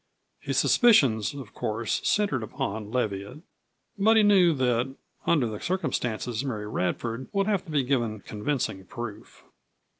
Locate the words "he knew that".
4.17-4.95